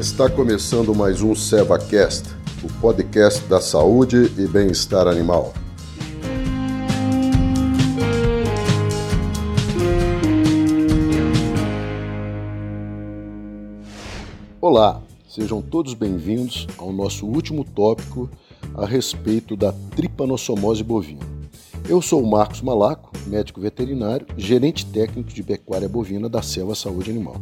[0.00, 2.30] Está começando mais um SevaCast,
[2.64, 5.52] o podcast da saúde e bem-estar animal.
[14.58, 18.30] Olá, sejam todos bem-vindos ao nosso último tópico
[18.74, 21.20] a respeito da tripanossomose bovina.
[21.86, 27.10] Eu sou o Marcos Malaco, médico veterinário, gerente técnico de pecuária bovina da Selva Saúde
[27.10, 27.36] Animal.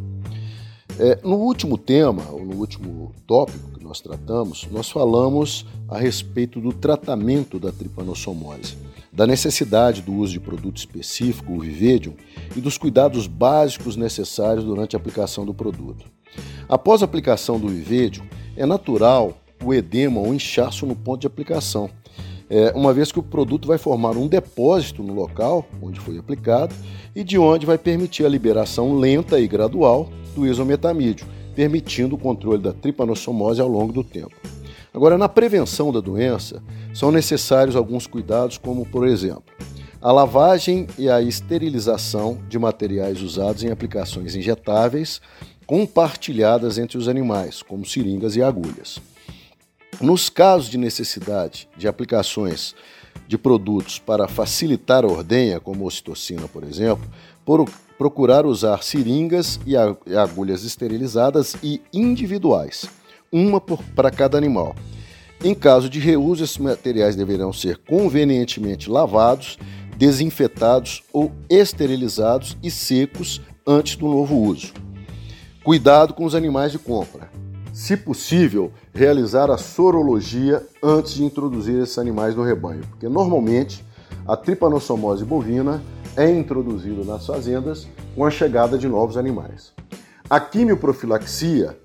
[0.99, 6.59] É, no último tema, ou no último tópico que nós tratamos, nós falamos a respeito
[6.59, 8.75] do tratamento da tripanossomose,
[9.09, 12.15] da necessidade do uso de produto específico, o Vivedium,
[12.53, 16.05] e dos cuidados básicos necessários durante a aplicação do produto.
[16.67, 18.25] Após a aplicação do Vivedium,
[18.57, 21.89] é natural o edema ou inchaço no ponto de aplicação,
[22.49, 26.75] é, uma vez que o produto vai formar um depósito no local onde foi aplicado
[27.15, 32.61] e de onde vai permitir a liberação lenta e gradual do isometamídio, permitindo o controle
[32.61, 34.35] da tripanossomose ao longo do tempo.
[34.93, 36.63] Agora, na prevenção da doença,
[36.93, 39.43] são necessários alguns cuidados, como, por exemplo,
[40.01, 45.21] a lavagem e a esterilização de materiais usados em aplicações injetáveis
[45.65, 48.99] compartilhadas entre os animais, como seringas e agulhas.
[50.01, 52.73] Nos casos de necessidade de aplicações
[53.27, 57.07] de produtos para facilitar a ordenha, como ocitocina, por exemplo,
[57.99, 59.75] procurar usar seringas e
[60.15, 62.85] agulhas esterilizadas e individuais,
[63.29, 64.73] uma para cada animal.
[65.43, 69.59] Em caso de reuso, esses materiais deverão ser convenientemente lavados,
[69.97, 74.71] desinfetados ou esterilizados e secos antes do novo uso.
[75.61, 77.29] Cuidado com os animais de compra.
[77.73, 83.83] Se possível, realizar a sorologia antes de introduzir esses animais no rebanho, porque normalmente
[84.25, 85.81] a tripanossomose bovina
[86.15, 89.73] é introduzido nas fazendas com a chegada de novos animais.
[90.29, 91.77] A quimioprofilaxia,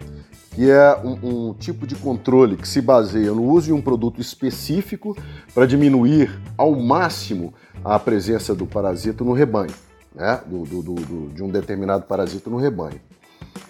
[0.53, 4.21] que é um, um, tipo de controle que se baseia no uso de um produto
[4.21, 5.17] específico
[5.55, 7.55] para diminuir ao máximo
[7.85, 9.75] a presença do parasito no rebanho,
[10.15, 10.41] né?
[10.47, 13.01] do, do, do, de um determinado parasito no rebanho.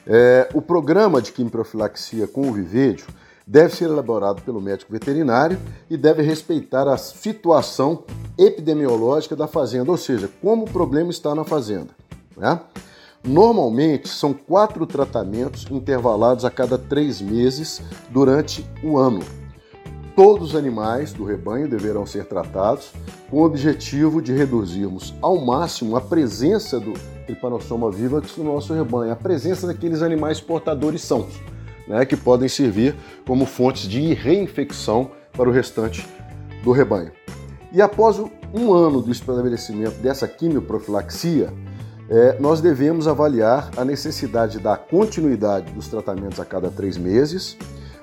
[0.06, 3.06] É, o programa de quimioprofilaxia com o vivédio
[3.47, 5.59] deve ser elaborado pelo médico veterinário
[5.91, 8.05] e deve respeitar a situação
[8.38, 11.91] epidemiológica da fazenda, ou seja, como o problema está na fazenda.
[12.37, 12.59] Né?
[13.22, 19.21] Normalmente são quatro tratamentos intervalados a cada três meses durante o ano.
[20.16, 22.93] Todos os animais do rebanho deverão ser tratados
[23.28, 26.93] com o objetivo de reduzirmos ao máximo a presença do
[27.27, 31.41] Trypanosoma vivax no nosso rebanho, a presença daqueles animais portadores sãos
[31.87, 32.95] né, que podem servir
[33.27, 36.06] como fontes de reinfecção para o restante
[36.62, 37.12] do rebanho.
[37.72, 38.19] E após
[38.53, 41.53] um ano do estabelecimento dessa quimioprofilaxia,
[42.09, 47.56] é, nós devemos avaliar a necessidade da continuidade dos tratamentos a cada três meses,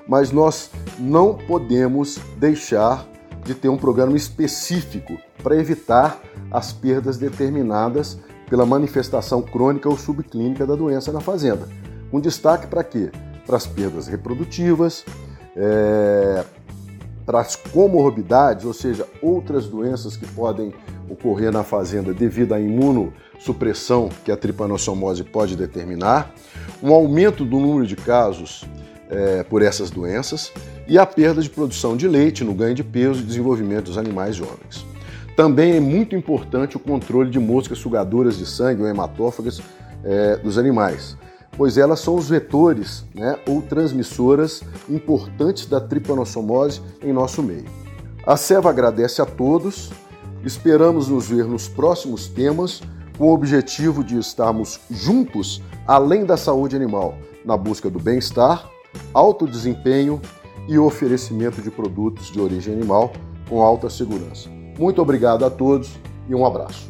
[0.06, 3.06] mas nós não podemos deixar
[3.44, 6.20] de ter um programa específico para evitar
[6.50, 8.18] as perdas determinadas
[8.48, 11.68] pela manifestação crônica ou subclínica da doença na fazenda.
[12.12, 13.10] Um destaque para quê?
[13.46, 15.04] Para as perdas reprodutivas,
[15.56, 16.44] é,
[17.24, 20.72] para as comorbidades, ou seja, outras doenças que podem
[21.08, 26.32] ocorrer na fazenda devido à imunossupressão que a tripanossomose pode determinar,
[26.82, 28.64] um aumento do número de casos
[29.08, 30.52] é, por essas doenças
[30.88, 34.34] e a perda de produção de leite no ganho de peso e desenvolvimento dos animais
[34.34, 34.84] jovens.
[35.36, 39.60] Também é muito importante o controle de moscas sugadoras de sangue ou hematófagas
[40.04, 41.16] é, dos animais
[41.56, 47.66] pois elas são os vetores né, ou transmissoras importantes da tripanossomose em nosso meio.
[48.26, 49.90] A SEVA agradece a todos,
[50.44, 52.80] esperamos nos ver nos próximos temas
[53.18, 57.14] com o objetivo de estarmos juntos além da saúde animal,
[57.44, 58.70] na busca do bem-estar,
[59.12, 60.20] alto desempenho
[60.68, 63.12] e oferecimento de produtos de origem animal
[63.48, 64.48] com alta segurança.
[64.78, 65.98] Muito obrigado a todos
[66.28, 66.88] e um abraço.